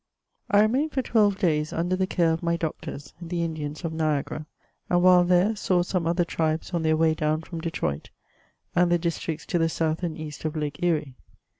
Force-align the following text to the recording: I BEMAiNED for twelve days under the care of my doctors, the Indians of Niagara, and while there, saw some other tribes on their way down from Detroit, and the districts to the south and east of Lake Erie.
I 0.49 0.61
BEMAiNED 0.63 0.93
for 0.93 1.03
twelve 1.03 1.37
days 1.37 1.71
under 1.71 1.95
the 1.95 2.07
care 2.07 2.31
of 2.33 2.41
my 2.41 2.57
doctors, 2.57 3.13
the 3.21 3.43
Indians 3.43 3.83
of 3.85 3.93
Niagara, 3.93 4.47
and 4.89 5.03
while 5.03 5.23
there, 5.23 5.55
saw 5.55 5.83
some 5.83 6.07
other 6.07 6.25
tribes 6.25 6.73
on 6.73 6.81
their 6.81 6.97
way 6.97 7.13
down 7.13 7.41
from 7.43 7.61
Detroit, 7.61 8.09
and 8.75 8.91
the 8.91 8.97
districts 8.97 9.45
to 9.45 9.59
the 9.59 9.69
south 9.69 10.01
and 10.01 10.17
east 10.17 10.43
of 10.43 10.55
Lake 10.55 10.81
Erie. 10.81 11.13